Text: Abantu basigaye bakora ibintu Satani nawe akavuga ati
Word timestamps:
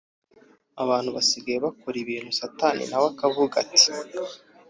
Abantu 0.83 1.09
basigaye 1.17 1.59
bakora 1.65 1.97
ibintu 2.03 2.31
Satani 2.39 2.83
nawe 2.89 3.07
akavuga 3.13 3.55
ati 3.63 3.89